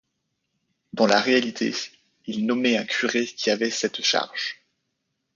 [0.93, 1.75] Dans la réalité,
[2.25, 4.59] ils nommaient un curé qui avait cette charge.